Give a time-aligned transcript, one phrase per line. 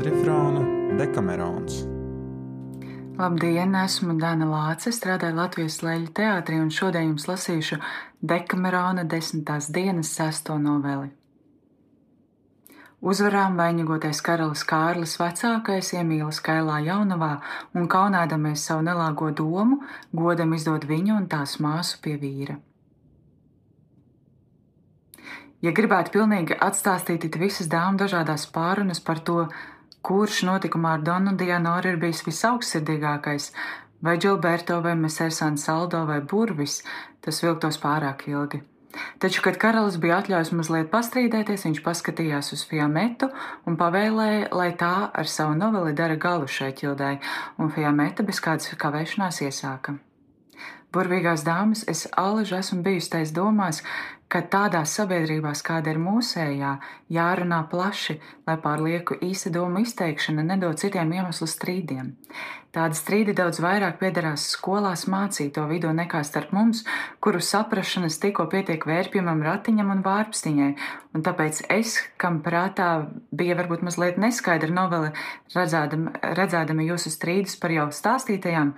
[0.00, 0.60] kvadrifrāna
[0.96, 1.82] Dekamerons.
[3.20, 7.76] Labdien, esmu Dana Lāce, strādāju Latvijas Leļu teātrī un šodien jums lasīšu
[8.24, 11.10] Dekamerona desmitās dienas sesto noveli.
[13.00, 17.34] Uzvarām vainagotais karalis Kārlis vecākais iemīla skailā jaunavā
[17.76, 19.82] un kaunēdamies savu nelāgo domu,
[20.16, 22.56] godam izdod viņu un tās māsu pie vīra.
[25.60, 29.44] Ja gribētu pilnīgi atstāstīt visas dāmas dažādās pārunas par to,
[30.06, 33.50] kurš notikumā ar Donu Dianoru ir bijis visaugstsirdīgākais,
[34.02, 36.80] vai Gilberto, vai Mesersāns Saldo, vai Burvis,
[37.20, 38.62] tas vilktos pārāk ilgi.
[39.22, 43.28] Taču, kad karalis bija atļāvis mazliet pastrīdēties, viņš paskatījās uz Fiametu
[43.68, 47.16] un pavēlēja, lai tā ar savu noveli dara galu šai ķildai,
[47.62, 50.00] un Fiameta bez kādas kavēšanās iesāka.
[50.90, 53.84] Burvīgās dāmas, es alaži esmu bijusi tais domās,
[54.30, 56.76] ka tādās sabiedrībās, kāda ir mūsējā,
[57.10, 62.14] jārunā plaši, lai pārlieku īsa doma izteikšana nedod citiem iemeslu strīdiem.
[62.70, 66.84] Tādi strīdi daudz vairāk piederās skolās mācīto vidū nekā starp mums,
[67.18, 70.68] kuru saprašanas tikko pietiek vērpjamam ratiņam un vārpstiņai,
[71.18, 72.90] un tāpēc es, kam prātā
[73.34, 75.10] bija varbūt mazliet neskaidra novele,
[75.56, 78.76] redzēdama, redzēdama jūsu strīdus par jau stāstītajām,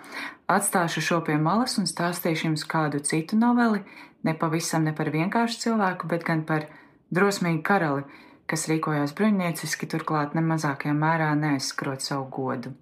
[0.48, 3.84] atstāšu šo pie malas un stāstīšu jums kādu citu noveli,
[4.26, 6.68] nepavisam ne par vienkāršu cilvēku, bet gan par
[7.14, 8.06] drosmīgu karali,
[8.50, 12.72] kas rīkojās bruņnieciski, turklāt nemazākajā mērā neaizskrot savu godu.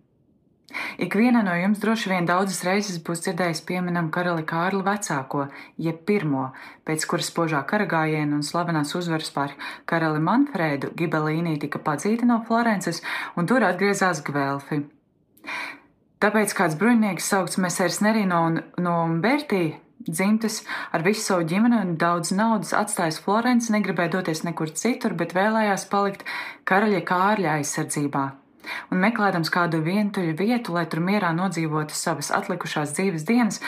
[1.02, 5.48] Ikviena no jums droši vien daudzas reizes būs dzirdējis pieminam karali Kārli vecāko,
[5.82, 6.50] jeb pirmo,
[6.86, 9.56] pēc kuras spožā karagājiena un slavenās uzvaras pār
[9.91, 13.02] karali Manfrēdu Gibelīnī tika padzīta no Florences,
[13.34, 14.84] un tur atgriezās Gvelfi.
[16.22, 19.64] Tāpēc kāds bruņnieks saukts Mesers Nerino un no Bertī
[20.09, 20.62] dzimtas
[20.93, 25.87] ar visu savu ģimeni un daudz naudas atstājis Florenci, negribēja doties nekur citur, bet vēlējās
[25.93, 26.27] palikt
[26.69, 28.25] karaļa Kārļa aizsardzībā.
[28.93, 33.60] Un meklējams kādu vientuļu vietu, lai tur mierā nodzīvotu savas atlikušās dzīves dienas,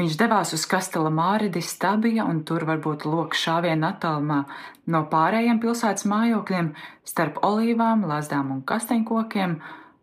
[0.00, 4.44] viņš devās uz Kastela Māridi stabija un tur varbūt loks šāviena attālumā
[4.90, 6.72] no pārējiem pilsētas mājokļiem
[7.06, 9.60] starp olīvām, lazdām un kasteņkokiem,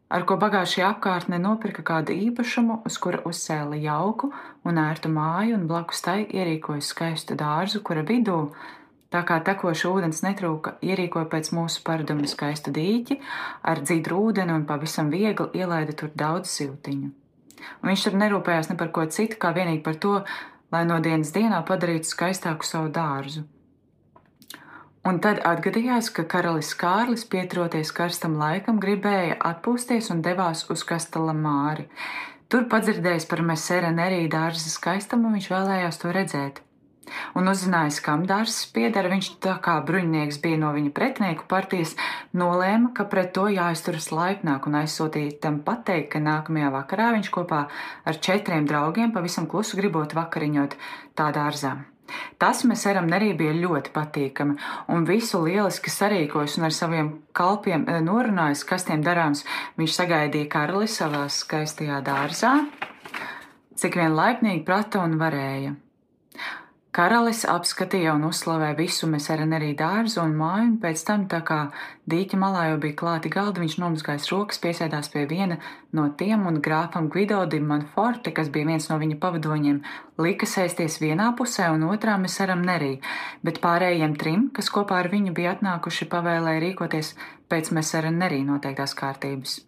[0.10, 4.32] ar ko bagāšie apkārtne nopirka kādu īpašumu, uz kura uzcēla jauku
[4.68, 8.40] un ērtu māju un blakus tai ierīkoja skaistu dārzu, kura vidū,
[9.12, 13.20] tā kā tekoša ūdens netrūka, ierīkoja pēc mūsu paraduma skaistu dīķi
[13.68, 17.12] ar dzīdru ūdeni un pavisam viegli ielaida tur daudz siltiņu.
[17.82, 20.22] Un viņš tur nerūpējās ne par ko citu, kā vienīgi par to,
[20.72, 23.44] lai no dienas dienā padarītu skaistāku savu dārzu.
[25.08, 31.36] Un tad atgadījās, ka karalis Kārlis, pietroties karstam laikam, gribēja atpūsties un devās uz Kastela
[31.38, 31.86] māri.
[32.52, 36.62] Tur padzirdējis par mesēra nerīda dārza skaistumu, viņš vēlējās to redzēt.
[37.40, 41.96] Un uzzinājis, kam dārzs pieder, viņš tā kā bruņinieks bija no viņa pretinieku partijas,
[42.36, 47.68] nolēma, ka pret to jāizturas laipnāk un aizsūtīja tam pateikt, ka nākamajā vakarā viņš kopā
[48.04, 50.76] ar četriem draugiem pavisam klusu gribot vakariņot
[51.16, 51.78] tā dārzā.
[52.42, 54.58] Tas Meseram arī bija ļoti patīkami,
[54.94, 59.46] un visu lieliski sarīkojis un ar saviem kalpiem eh, norunājis, kas tiem darāms.
[59.80, 62.54] Viņš sagaidīja karali savā skaistajā dārzā,
[63.78, 65.76] cik vien laipnīgi prata un varēja.
[66.98, 71.58] Karalis apskatīja un uzslavēja visu meserenerī dārzu un māju, un pēc tam, tā kā
[72.10, 75.60] dīķa malā jau bija klāti galdi, viņš nomazgājis rokas, piesēdās pie viena
[75.94, 79.78] no tiem, un grāfam Guido di Manforte, kas bija viens no viņa pavadoņiem,
[80.26, 82.96] lika sēsties vienā pusē un otrā meseram nerī,
[83.46, 87.12] bet pārējiem trim, kas kopā ar viņu bija atnākuši, pavēlēja rīkoties
[87.46, 89.60] pēc mesera nerī noteiktās kārtības.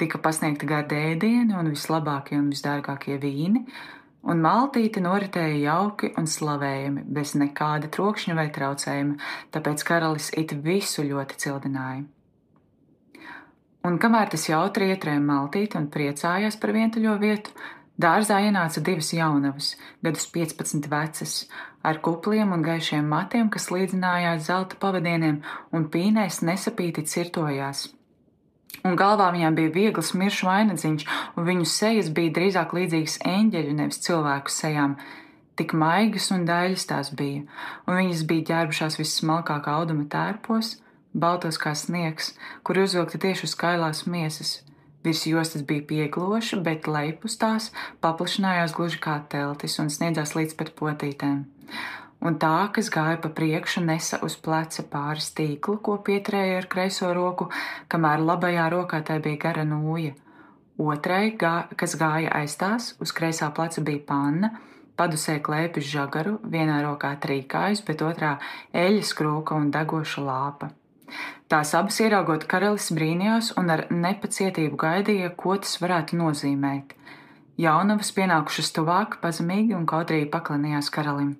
[0.00, 3.66] Tika pasniegta garda ēdieni un vislabākie un visdārgākie vīni,
[4.26, 9.16] un maltīte noritēja jauki un slavējami, bez nekāda trokšņa vai traucējuma,
[9.54, 12.04] tāpēc karalis it visu ļoti cildināja.
[13.86, 17.52] Un kamēr tas jautri ietrēja maltīti un priecājās par vientuļo vietu,
[18.02, 21.36] dārzā ienāca divas jaunavas, gadus 15 vecas,
[21.86, 25.38] ar kupliem un gaišiem matiem, kas līdzinājās zelta pavadieniem
[25.70, 27.86] un pīnēs nesapīti cirtojās
[28.84, 31.06] un galvā viņām bija viegls miršu vainadziņš,
[31.36, 34.96] un viņu sejas bija drīzāk līdzīgas eņģeļu, nevis cilvēku sejām.
[35.56, 37.46] Tik maigas un daļas tās bija,
[37.88, 40.76] un viņas bija ģērbušās vissmalkākā auduma tērpos,
[41.16, 44.58] baltos kā sniegs, kur uzvilkta tieši uz kailās miesas.
[45.06, 47.70] Virs jostas bija piegloša, bet lejpus tās
[48.02, 51.46] paplašinājās gluži kā teltis un sniedzās līdz pat potītēm
[52.20, 57.12] un tā, kas gāja pa priekšu, nesa uz pleca pāris tīklu, ko pieturēja ar kreiso
[57.16, 57.50] roku,
[57.92, 60.14] kamēr labajā rokā tai bija gara nūja.
[60.76, 64.50] Otrai, gā, kas gāja aiz tās, uz kreisā pleca bija panna,
[64.96, 68.36] padusē klēpis žagaru, vienā rokā trīkājus, bet otrā
[68.76, 70.72] eļas krūka un degoša lāpa.
[71.48, 76.95] Tās abas ieraugot karalis brīnījās un ar nepacietību gaidīja, ko tas varētu nozīmēt.
[77.56, 81.30] Jaunavas pienākušas tuvāk, pazemīgi un kautrīgi paklanījās karalim.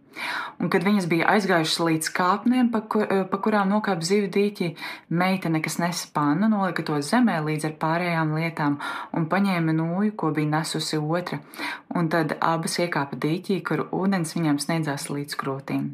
[0.56, 4.70] Un, kad viņas bija aizgājušas līdz kāpnēm, pa, kur, eh, pa kurām nokāpa zivi dīķi,
[5.12, 8.78] meitene, kas nesa pannu, nolika to zemē līdz ar pārējām lietām
[9.12, 11.38] un paņēma nūju, ko bija nesusi otra,
[11.94, 15.84] un tad abas iekāpa dīķī, kur ūdens viņām sniedzās līdz krūtīm.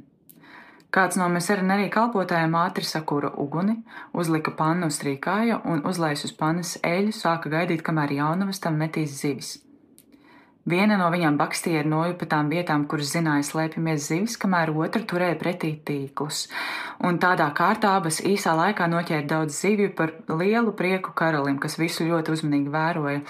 [0.92, 3.78] Kāds no mēs arī arī kalpotājiem ātri sakūra uguni,
[4.12, 9.18] uzlika pannu uz trīkāja un uzlais uz pannas eļu, sāka gaidīt, kamēr jaunavas tam metīs
[9.18, 9.56] zivis.
[10.62, 15.02] Viena no viņām bakstīja ar noju pa tām vietām, kuras zināja slēpjamies zivis, kamēr otra
[15.02, 16.44] turēja pretī tīklus.
[17.02, 22.06] Un tādā kārtā abas īsā laikā noķēra daudz zivju par lielu prieku karalim, kas visu
[22.06, 23.24] ļoti uzmanīgi vēroja.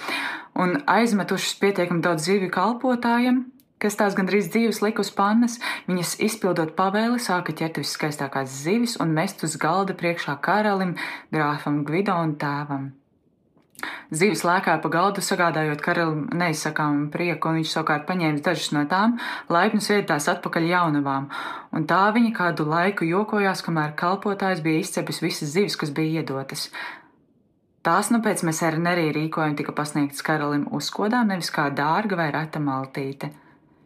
[0.60, 3.46] Un aizmetušas pietiekami daudz zivju kalpotājiem,
[3.80, 5.56] kas tās gandrīz dzīves lika uz pannas,
[5.88, 10.98] viņas izpildot pavēli, sāka ķert viskaistākās zivis un mest uz galda priekšā karalim,
[11.32, 12.92] grāfam Gvido un tēvam.
[14.12, 19.18] Zīves lēkāja pa galdu, sagādājot karalim neizsakāmu prieku, un viņš savukārt paņēma dažas no tām,
[19.52, 21.28] laipni sviedtās atpakaļ jaunavām,
[21.72, 26.68] un tā viņa kādu laiku jokojās, kamēr kalpotājs bija izcepis visas zivis, kas bija iedotas.
[27.82, 32.28] Tās nu pēc mēs ar nerī rīkojumu tika pasniegtas karalim uzkodām, nevis kā dārga vai
[32.30, 33.32] reta maltīte.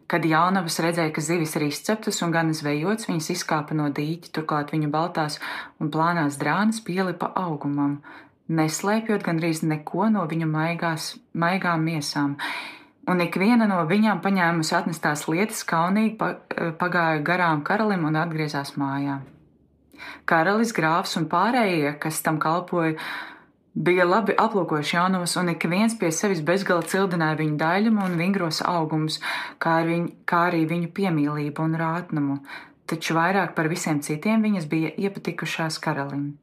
[0.07, 4.69] Kad jaunavas redzēja, ka zivis ir izceptas un gan zvejots, viņas izkāpa no dīķa, turklāt
[4.71, 5.39] viņu baltās
[5.81, 7.97] un plānās drānas pielipa augumam,
[8.47, 12.35] neslēpjot gandrīz neko no viņu maigās, maigām miesām.
[13.07, 16.17] Un ik viena no viņām paņēmusi atnestās lietas, kaunīgi
[16.79, 19.21] pagāja garām karalim un atgriezās mājā.
[20.27, 22.97] Karalis, grāfs un pārējie, kas tam kalpoja,
[23.73, 28.61] bija labi aplūkojuši jaunus, un ik viens pie sevis bezgala cildināja viņu daļumu un vingros
[28.65, 29.21] augumus,
[29.63, 32.37] kā, viņ, kā arī viņu piemīlību un rātnumu,
[32.89, 36.35] taču vairāk par visiem citiem viņas bija iepatikušās karalim.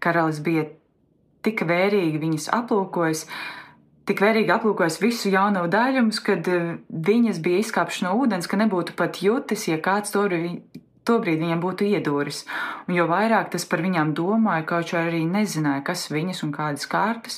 [0.00, 0.68] Karalis bija
[1.44, 3.26] tik vērīgi viņas aplūkojas,
[4.08, 8.96] tik vērīgi aplūkojas visu jauno daļumus, kad eh, viņas bija izkāpšas no ūdens, ka nebūtu
[8.98, 10.26] pat jūtis, ja kāds to
[11.06, 12.40] Tobrīd viņam būtu iedūris,
[12.88, 17.36] un jo vairāk tas par viņām domāja, kaut arī nezināja, kas viņas un kādas kārtas,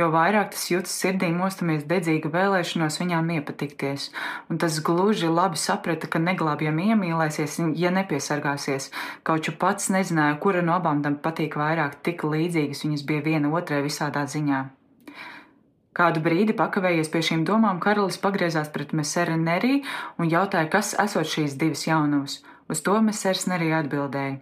[0.00, 4.06] jo vairāk tas jūtas sirdī mostamies dedzīga vēlēšanos viņām iepatikties,
[4.48, 8.88] un tas gluži labi saprata, ka neglābjami iemīlēsies, ja nepiesargāsies,
[9.20, 13.52] kaut arī pats nezināja, kura no abām tam patīk vairāk, tik līdzīgas viņas bija viena
[13.52, 14.62] otrai visādā ziņā.
[16.00, 19.82] Kādu brīdi pakavējies pie šīm domām, karalis pagriezās pret Meseru Nerī
[20.16, 22.38] un jautāja, kas esot šīs divas jaunavas.
[22.70, 24.38] Uz to mesers arī atbildēja.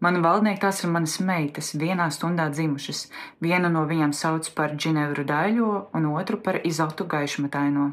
[0.00, 3.08] Mani valdnieki tās ir manas meitas, vienā stundā dzimušas.
[3.42, 7.90] Viena no viņām sauc par Džinevru daļo, un otru par izotu gaišmetaino.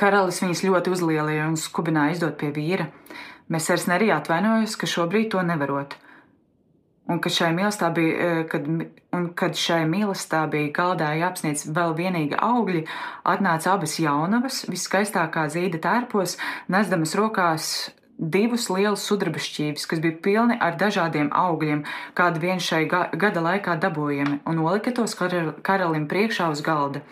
[0.00, 2.88] Karalis viņas ļoti uzlielīja un skubināja izdot pie vīra.
[3.52, 5.98] Mesers arī atvainojas, ka šobrīd to nevarot.
[7.08, 11.94] Un kad šai mīlestā bija, eh, kad, un kad šai mīlestā bija galdā jāapsniedz vēl
[11.96, 12.82] vienīgi augļi,
[13.24, 16.36] atnāca abas jaunavas, viskaistākā zīda tērpos,
[16.68, 21.84] nesdamas rokās divus lielus sudraba šķīvis, kas bija pilni ar dažādiem augļiem,
[22.18, 27.04] kādi vien šai ga gada laikā dabūjami, un nolika tos karalim priekšā uz galda.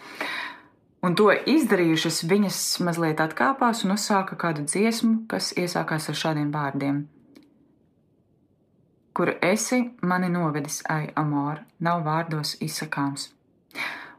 [1.07, 7.05] Un to izdarījušas, viņas mazliet atkāpās un uzsāka kādu dziesmu, kas iesākās ar šādiem vārdiem:
[9.15, 13.31] Kur esi mani novedis, ai, amor, nav vārdos izsakāms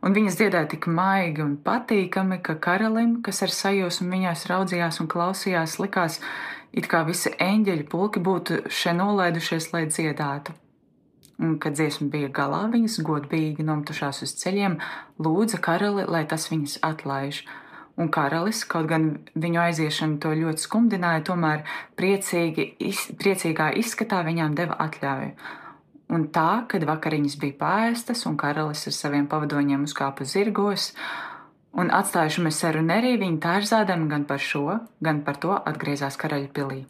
[0.05, 5.09] un viņas dziedāja tik maigi un patīkami, ka karalim, kas ar sajūsmu viņās raudzījās un
[5.11, 6.19] klausījās, likās,
[6.71, 10.55] it kā visi eņģeļi pulki būtu šeit nolaidušies, lai dziedātu.
[11.37, 14.79] Un, kad dziesma bija galā, viņas godīgi nomtušās uz ceļiem,
[15.21, 17.43] lūdza karali, lai tas viņas atlaiž.
[17.97, 19.05] Un karalis, kaut gan
[19.37, 21.63] viņu aiziešana to ļoti skumdināja, tomēr
[21.97, 25.33] priecīgi, iz, priecīgā izskatā viņām deva atļauju.
[26.07, 30.93] Un tā, kad vakariņas bija pārēstas un karalis ar saviem pavadoņiem uzkāpa zirgos,
[31.75, 36.85] un atstājuši meseru nerī viņa tārzādami gan par šo, gan par to atgriezās karaļa pilī.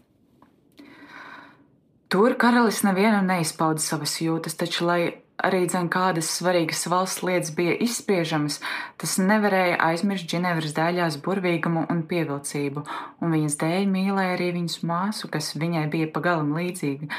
[2.07, 5.01] Tur karalis nevienam neizpauda savas jūtas, taču, lai
[5.43, 8.61] arī dzen kādas svarīgas valsts lietas bija izspiežamas,
[9.01, 12.85] tas nevarēja aizmirst Dženevras dēļās burvīgumu un pievilcību,
[13.21, 17.11] un viņas dēļ mīlēja arī viņas māsu, kas viņai bija pagalam līdzīga,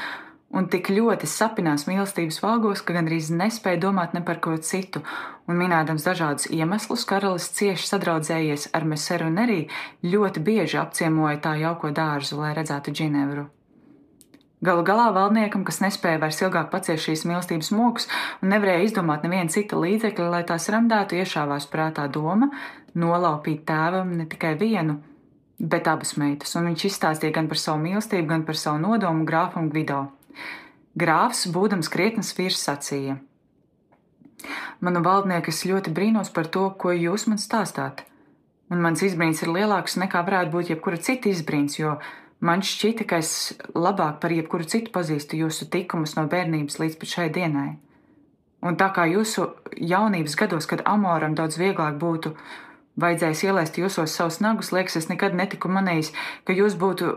[0.49, 5.03] un tik ļoti sapinās mīlestības valgos, ka gandrīz nespēja domāt ne par ko citu,
[5.47, 9.61] un minēdams dažādus iemeslus, karalis cieši sadraudzējies ar Meseru un arī
[10.03, 13.47] ļoti bieži apciemoja tā jauko dārzu, lai redzētu Džinevru.
[14.59, 18.09] Galu galā valdniekam, kas nespēja vairs ilgāk paciest šīs mīlestības mokus
[18.43, 22.49] un nevarēja izdomāt nevienu citu līdzekli, lai tās ramdētu, iešāvās prātā doma
[22.99, 24.97] nolaupīt tēvam ne tikai vienu,
[25.59, 29.71] bet abas meitas, un viņš izstāstīja gan par savu mīlestību, gan par savu nodomu grāfam
[29.71, 30.09] Gvido.
[30.99, 33.19] Grāfs, būdams krietnes vīrs, sacīja:
[34.79, 38.05] Manu valdnieku es ļoti brīnos par to, ko jūs man stāstāt.
[38.69, 41.95] Un mans izbrīns ir lielāks nekā varētu būt jebkura cita izbrīns, jo
[42.39, 43.31] man šķita, ka es
[43.73, 47.69] labāk par jebkuru citu pazīstu jūsu tikumus no bērnības līdz pat šai dienai.
[48.61, 52.33] Un tā kā jūsu jaunības gados, kad amoram daudz vieglāk būtu
[52.99, 56.11] vajadzējis ielaist jūsos savus nagus, liekas, es nekad netiku manījis,
[56.43, 57.13] ka jūs būtu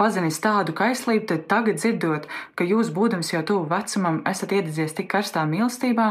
[0.00, 5.10] pazinis tādu kaislību, tad tagad dzirdot, ka jūs, būdams jau tuvu vecumam, esat iededzies tik
[5.12, 6.08] karstā mīlestībā,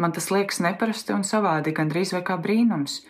[0.00, 3.02] man tas liekas neparasti un savādi, gandrīz vai kā brīnums.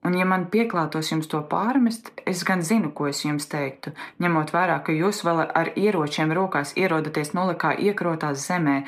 [0.00, 3.92] Un, ja man pieklātos jums to pārmest, es gan zinu, ko es jums teiktu,
[4.22, 8.78] ņemot vērā, ka jūs vēl ar ieročiem rokās ierodaties nolikā iekrotās zemē,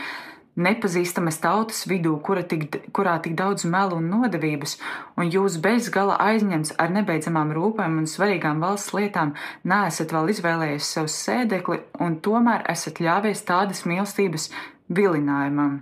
[0.56, 4.76] nepazīstamas tautas vidū, kura tik, kurā tik daudz melu un nodevības,
[5.16, 9.32] un jūs bez gala aizņemts ar nebeidzamām rūpēm un svarīgām valsts lietām,
[9.64, 14.50] neesat vēl izvēlējies sev sēdekli, un tomēr esat ļāvies tādas mīlestības
[14.92, 15.80] vilinājumam.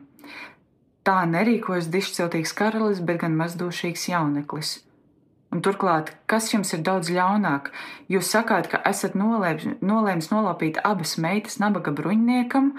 [1.03, 4.79] Tā nerīkojas dišciltīgs karalis, bet gan mazdošīgs jauneklis.
[5.50, 7.73] Un turklāt, kas jums ir daudz ļaunāk,
[8.12, 12.77] jūs sakāt, ka esat nolēmis nolapīt abas meitas nabaga bruņniekam,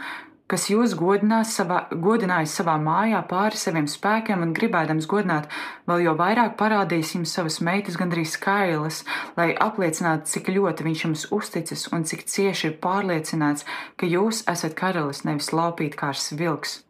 [0.51, 5.47] kas jūs savā, godinājis savā mājā pāri saviem spēkiem un gribēdams godināt,
[5.87, 9.03] vēl jau vairāk parādījis jums savas meitas gandrīz skailas,
[9.37, 14.75] lai apliecinātu, cik ļoti viņš jums uzticas un cik cieši ir pārliecināts, ka jūs esat
[14.75, 16.81] karalis, nevis laupīt kārs vilks.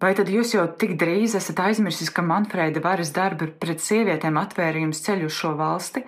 [0.00, 5.02] Vai tad jūs jau tik drīz esat aizmirsis, ka Manfrēda varas darbi pret sievietēm atvērījums
[5.04, 6.06] ceļu uz šo valsti,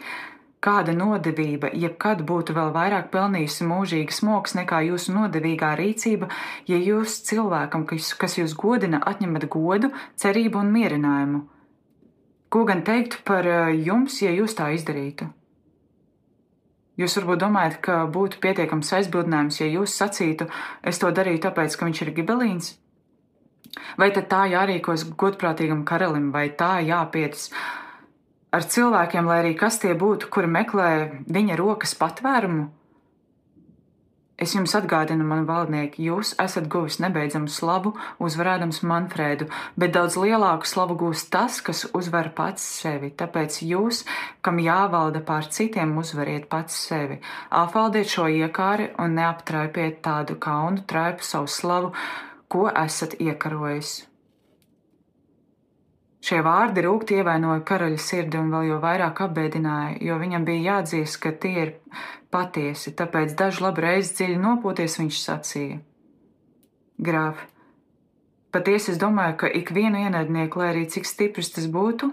[0.62, 6.28] Kāda nodevība jebkad būtu vēl vairāk pelnījusi mūžīgas smogs nekā jūsu nodevīgā rīcība,
[6.70, 9.90] ja jūs cilvēkam, kas, kas jūs godina, atņemat godu,
[10.22, 11.42] cerību un mierinājumu?
[12.52, 15.26] Ko gan teiktu par eh, jums, ja jūs tā izdarītu?
[17.00, 20.46] Jūs varbūt domājat, ka būtu pietiekams aizbildinājums, ja jūs sacītu,
[20.86, 22.74] es to darīju tāpēc, ka viņš ir gibelīns?
[23.98, 27.48] Vai tad tā jārīkos godprātīgam karalim, vai tā jāpietas
[28.52, 30.92] ar cilvēkiem, lai arī kas tie būtu, kuri meklē
[31.32, 32.68] viņa rokas patvērumu?
[34.42, 37.92] Es jums atgādinu, man valdnieki, jūs esat guvis nebeidzamu slavu,
[38.26, 39.46] uzvarēdams Manfrēdu,
[39.78, 43.12] bet daudz lielāku slavu gūs tas, kas uzvar pats sevi.
[43.14, 44.02] Tāpēc jūs,
[44.42, 47.20] kam jāvalda pār citiem, uzvariet pats sevi.
[47.54, 51.92] Apvaldiet šo iekāri un neaptraipiet tādu kaunu traipu savu slavu,
[52.50, 54.00] ko esat iekarojis.
[56.22, 61.18] Šie vārdi rūkti ievainoja karaļa sirdi un vēl jau vairāk apbēdināja, jo viņam bija jāatzīst,
[61.22, 61.72] ka tie ir
[62.30, 65.80] patiesi, tāpēc dažu labu reizi dziļi nopūties viņš sacīja:
[67.02, 67.42] Grāf,
[68.54, 72.12] patiesi es domāju, ka ikvienu ienaidnieku, lai arī cik stiprs tas būtu,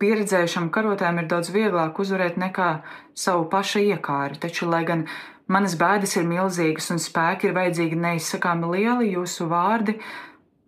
[0.00, 2.70] pieredzējušam karotājam ir daudz vieglāk uzvarēt nekā
[3.12, 5.04] savu pašu iekāri, taču, lai gan
[5.44, 9.98] manas bēdas ir milzīgas un spēki ir vajadzīgi neizsakāmi lieli, jūsu vārdi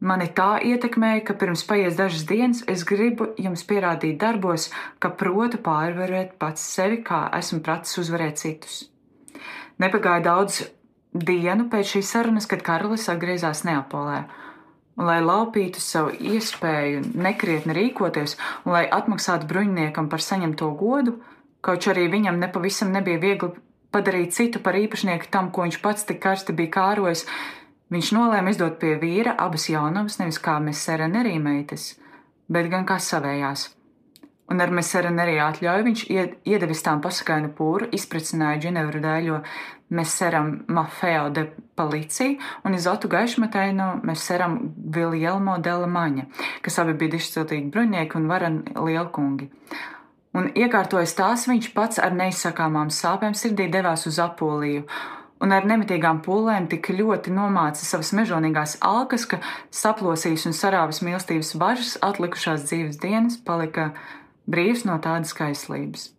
[0.05, 4.69] Mani tā ietekmēja, ka pirms paies dažas dienas es gribu jums pierādīt darbos,
[5.00, 8.83] ka protu pārvarēt pats sevi, kā esmu pratis uzvarēt citus.
[9.81, 10.61] Nepagāja daudz
[11.17, 14.26] dienu pēc šīs sarunas, kad karalis atgriezās Neapolē.
[14.97, 21.19] Un, lai laupītu savu iespēju nekrietni rīkoties un lai atmaksātu bruņiniekam par saņemto godu,
[21.65, 23.53] kaut arī viņam nepavisam nebija viegli
[23.93, 27.26] padarīt citu par īpašnieku tam, ko viņš pats tik karsti bija kārojis,
[27.95, 31.93] Viņš nolēma izdot pie vīra abas jaunavas nevis kā mesera nerīmeitas,
[32.50, 33.69] bet gan kā savējās.
[34.50, 36.02] Un ar mesera nerī atļauju viņš
[36.47, 39.40] iedevis tām pasakainu pūru, izprecināja Džinevru dēļo
[39.95, 44.59] meseram Mafeo de Policiju un izotu gaišmetainu meseram
[44.95, 46.26] Viljelmo de la Maņa,
[46.62, 49.50] kas abi bija dišciltīgi bruņnieki un varani lielkungi.
[50.37, 54.85] Un iekārtojas tās viņš pats ar neizsakāmām sāpēm sirdī devās uz Apuliju
[55.43, 59.40] un ar nemitīgām pūlēm tik ļoti nomāca savas mežonīgās alkas, ka
[59.75, 63.93] saplosījis un sarāvis mīlestības bažas atlikušās dzīves dienas palika
[64.49, 66.11] brīvs no tādas kaislības.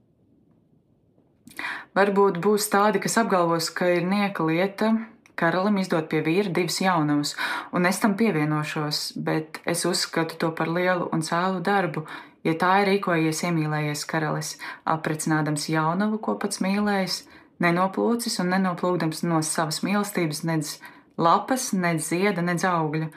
[1.97, 4.93] Varbūt būs tādi, kas apgalvos, ka ir nieka lieta
[5.37, 7.35] karalim izdot pie vīra divas jaunavas,
[7.75, 12.07] un es tam pievienošos, bet es uzskatu to par lielu un cēlu darbu,
[12.47, 14.55] ja tā ir rīkojies iemīlējies karalis,
[14.89, 17.19] aprecinādams jaunavu, ko pats mīlējis,
[17.63, 20.75] nenoplūcis un nenoplūdams no savas mīlestības nedz
[21.17, 23.09] lapas, nedz zieda, nedz augļa.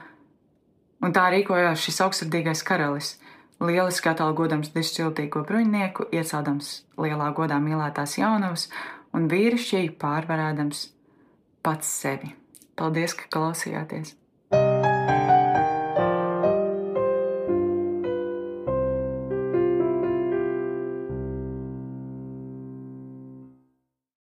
[1.01, 3.15] Un tā rīkojās šis augstsirdīgais karalis,
[3.61, 8.69] lieliski atalgodams dišciltīgo bruņnieku, iecādams lielā godā mīlētās jaunavas
[9.17, 10.87] un vīrišķīgi pārvarēdams
[11.65, 12.35] pats sevi.
[12.77, 14.17] Paldies, ka klausījāties!